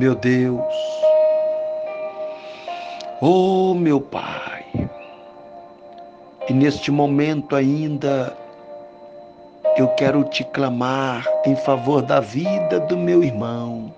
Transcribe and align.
Meu 0.00 0.14
Deus, 0.14 0.64
oh 3.20 3.74
meu 3.74 4.00
Pai, 4.00 4.64
e 6.48 6.54
neste 6.54 6.90
momento 6.90 7.54
ainda 7.54 8.34
eu 9.76 9.88
quero 9.88 10.24
te 10.24 10.42
clamar 10.42 11.22
em 11.44 11.54
favor 11.54 12.00
da 12.00 12.18
vida 12.18 12.80
do 12.80 12.96
meu 12.96 13.22
irmão. 13.22 13.92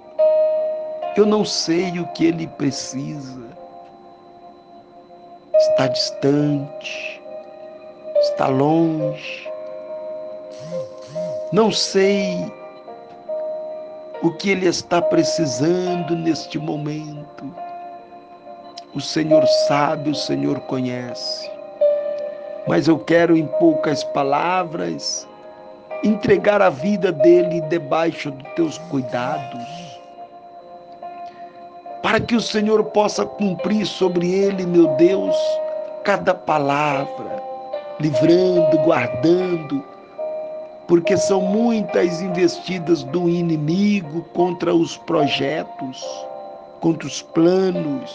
Eu 1.17 1.25
não 1.25 1.45
sei 1.45 1.97
o 2.01 2.09
que 2.09 2.27
ele 2.27 2.49
precisa. 2.49 3.47
Está 5.55 5.87
distante, 5.87 7.23
está 8.23 8.49
longe. 8.49 9.49
Não 11.53 11.71
sei 11.71 12.53
o 14.23 14.31
que 14.31 14.51
ele 14.51 14.67
está 14.67 15.03
precisando 15.03 16.15
neste 16.15 16.59
momento. 16.59 17.53
O 18.95 19.01
Senhor 19.01 19.45
sabe, 19.67 20.11
o 20.11 20.15
Senhor 20.15 20.61
conhece. 20.61 21.51
Mas 22.69 22.87
eu 22.87 22.99
quero, 22.99 23.37
em 23.37 23.47
poucas 23.59 24.05
palavras, 24.05 25.27
entregar 26.05 26.63
a 26.63 26.71
vida 26.71 27.11
dele 27.11 27.61
debaixo 27.63 28.31
dos 28.31 28.49
teus 28.55 28.79
cuidados, 28.79 29.65
para 32.03 32.21
que 32.21 32.37
o 32.37 32.41
Senhor 32.41 32.85
possa 32.85 33.25
cumprir 33.25 33.87
sobre 33.87 34.31
ele, 34.31 34.67
meu 34.67 34.89
Deus, 34.97 35.37
cada 36.05 36.35
palavra, 36.35 37.43
livrando, 37.99 38.79
guardando, 38.79 39.92
porque 40.87 41.17
são 41.17 41.41
muitas 41.41 42.21
investidas 42.21 43.03
do 43.05 43.29
inimigo 43.29 44.23
contra 44.35 44.75
os 44.75 44.97
projetos, 44.99 46.05
contra 46.81 47.07
os 47.07 47.23
planos. 47.23 48.15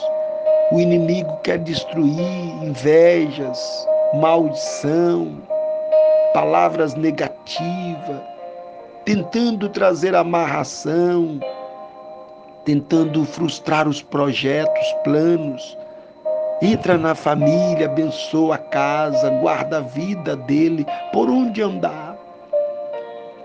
O 0.71 0.79
inimigo 0.79 1.37
quer 1.43 1.59
destruir 1.59 2.63
invejas, 2.63 3.87
maldição, 4.15 5.37
palavras 6.33 6.93
negativas, 6.93 8.21
tentando 9.05 9.69
trazer 9.69 10.13
amarração, 10.13 11.39
tentando 12.65 13.23
frustrar 13.23 13.87
os 13.87 14.01
projetos, 14.01 14.95
planos. 15.05 15.77
Entra 16.61 16.97
na 16.97 17.15
família, 17.15 17.85
abençoa 17.85 18.55
a 18.55 18.57
casa, 18.57 19.29
guarda 19.41 19.77
a 19.77 19.81
vida 19.81 20.35
dele 20.35 20.85
por 21.13 21.29
onde 21.29 21.61
andar 21.61 22.06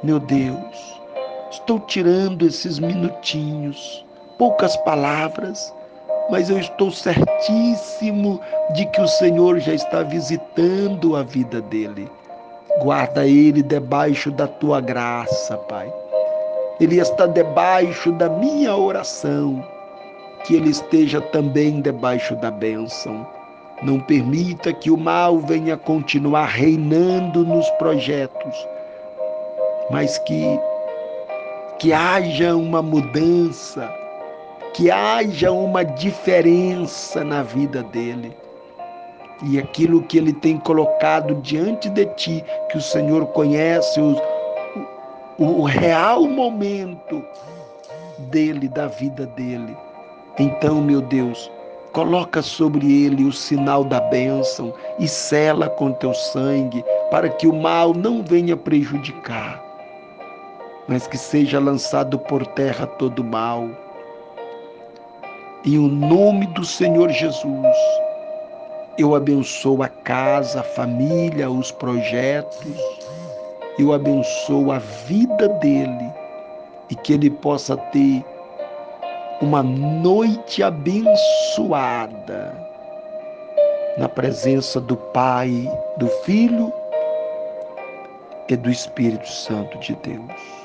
meu 0.03 0.19
Deus, 0.19 1.01
estou 1.49 1.79
tirando 1.79 2.45
esses 2.45 2.81
minutinhos, 2.81 4.05
poucas 4.37 4.77
palavras, 4.79 5.73
mas 6.29 6.51
eu 6.51 6.59
estou 6.59 6.91
certíssimo 6.91 8.41
de 8.75 8.85
que 8.87 9.01
o 9.01 9.07
Senhor 9.07 9.61
já 9.61 9.73
está 9.73 10.03
visitando 10.03 11.15
a 11.15 11.23
vida 11.23 11.61
dele. 11.61 12.11
Guarda 12.81 13.25
ele 13.25 13.63
debaixo 13.63 14.33
da 14.33 14.49
tua 14.49 14.81
graça, 14.81 15.57
Pai. 15.57 15.93
Ele 16.81 16.99
está 16.99 17.27
debaixo 17.27 18.11
da 18.13 18.29
minha 18.29 18.77
oração. 18.77 19.65
Que 20.45 20.57
ele 20.57 20.71
esteja 20.71 21.21
também 21.21 21.81
debaixo 21.81 22.35
da 22.37 22.51
bênção. 22.51 23.25
Não 23.83 24.01
permita 24.01 24.73
que 24.73 24.91
o 24.91 24.97
mal 24.97 25.39
venha 25.39 25.77
continuar 25.77 26.47
reinando 26.47 27.45
nos 27.45 27.71
projetos 27.73 28.67
mas 29.91 30.19
que 30.19 30.59
que 31.83 31.93
haja 31.93 32.55
uma 32.55 32.81
mudança, 32.81 33.93
que 34.73 34.89
haja 34.89 35.51
uma 35.51 35.85
diferença 35.85 37.25
na 37.25 37.43
vida 37.43 37.83
dele. 37.83 38.33
E 39.43 39.59
aquilo 39.59 40.01
que 40.05 40.17
ele 40.17 40.33
tem 40.33 40.59
colocado 40.59 41.35
diante 41.43 41.89
de 41.89 42.07
ti, 42.15 42.45
que 42.71 42.79
o 42.79 42.81
Senhor 42.81 43.27
conhece 43.33 44.01
o, 44.01 44.17
o, 45.39 45.63
o 45.63 45.65
real 45.65 46.23
momento 46.29 47.21
dele, 48.31 48.69
da 48.69 48.87
vida 48.87 49.27
dele. 49.27 49.77
Então, 50.39 50.81
meu 50.81 51.01
Deus, 51.01 51.51
coloca 51.93 52.43
sobre 52.43 53.05
ele 53.07 53.25
o 53.25 53.33
sinal 53.33 53.83
da 53.83 54.01
bênção 54.03 54.73
e 55.01 55.09
sela 55.09 55.69
com 55.69 55.91
teu 55.91 56.15
sangue, 56.15 56.85
para 57.11 57.29
que 57.29 57.49
o 57.49 57.53
mal 57.53 57.93
não 57.93 58.23
venha 58.23 58.57
prejudicar 58.57 59.72
mas 60.93 61.07
que 61.07 61.17
seja 61.17 61.59
lançado 61.59 62.19
por 62.19 62.47
terra 62.49 62.87
todo 62.87 63.25
mal. 63.25 63.67
Em 65.65 65.79
o 65.79 65.89
nome 65.89 66.47
do 66.49 66.67
Senhor 66.67 67.09
Jesus, 67.09 67.77
eu 68.99 69.15
abençoo 69.15 69.83
a 69.83 69.89
casa, 69.89 70.61
a 70.61 70.63
família, 70.63 71.51
os 71.51 71.71
projetos, 71.71 72.77
eu 73.79 73.95
abençoo 73.95 74.71
a 74.71 74.81
vida 75.07 75.49
dele 75.49 76.13
e 76.91 76.95
que 76.95 77.15
ele 77.15 77.31
possa 77.31 77.75
ter 77.75 78.23
uma 79.41 79.63
noite 79.63 80.63
abençoada 80.63 82.55
na 83.97 84.11
presença 84.11 84.79
do 84.79 84.97
Pai, 84.97 85.67
do 85.97 86.07
Filho 86.25 86.71
e 88.51 88.57
do 88.57 88.71
Espírito 88.71 89.27
Santo 89.27 89.79
de 89.79 89.95
Deus. 89.95 90.62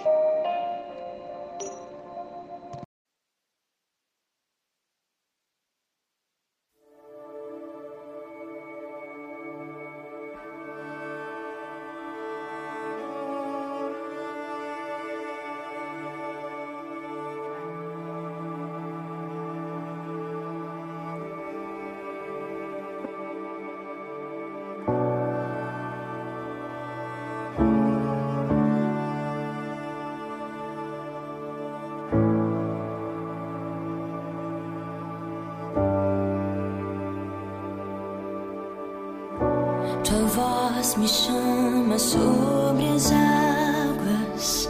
Voz 40.87 40.95
me 40.95 41.07
chama 41.07 41.99
sobre 41.99 42.87
as 42.89 43.11
águas, 43.11 44.69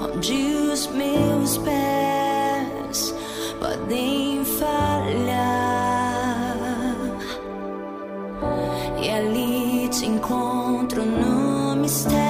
onde 0.00 0.54
os 0.54 0.86
meus 0.88 1.58
pés 1.58 3.14
podem 3.58 4.44
falhar, 4.44 4.96
e 9.02 9.10
ali 9.10 9.88
te 9.88 10.06
encontro 10.06 11.04
no 11.04 11.74
mistério, 11.76 12.23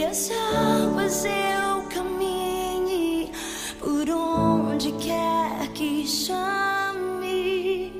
sobre 0.00 0.04
as 0.04 0.30
águas 0.30 1.24
eu 1.24 1.82
caminhe, 1.94 3.30
por 3.78 4.08
onde 4.08 4.92
quer 4.92 5.68
que 5.74 6.06
chames. 6.06 7.92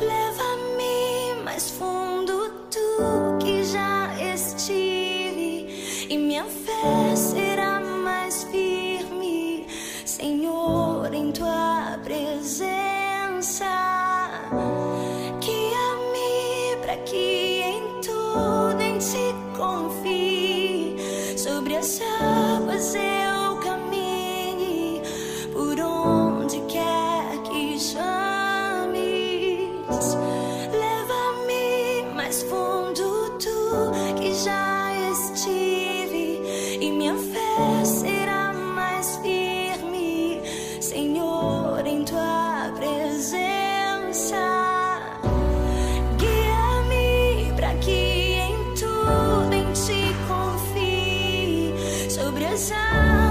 Leva-me 0.00 1.42
mais 1.44 1.70
fundo, 1.70 2.50
tu 2.70 3.38
que 3.40 3.62
já 3.64 4.10
estive, 4.34 6.06
e 6.08 6.18
minha 6.18 6.44
fé 6.44 7.14
se 7.16 7.37
Yes, 52.50 52.72
I. 52.72 53.27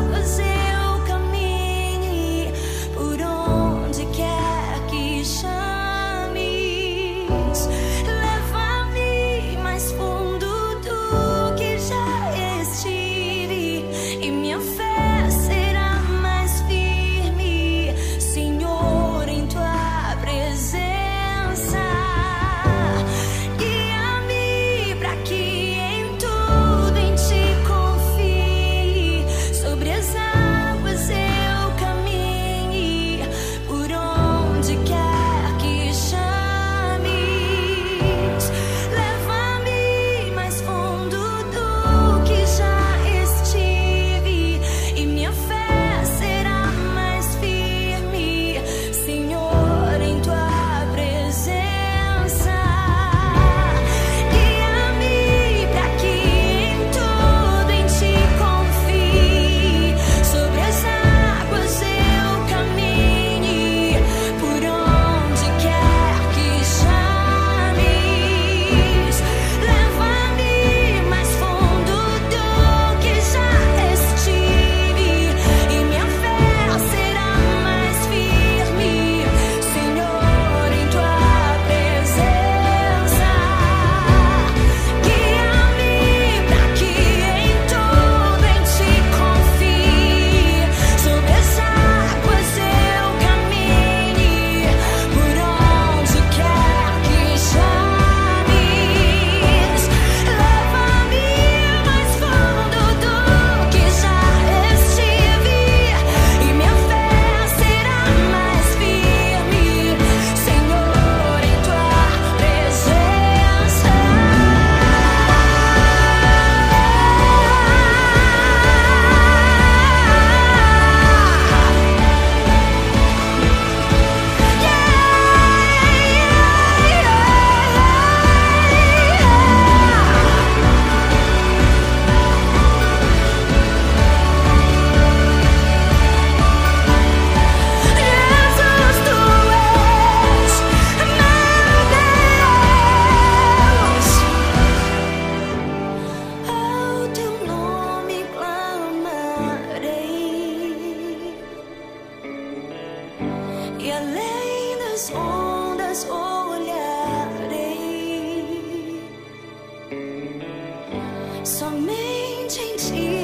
changing 161.97 163.16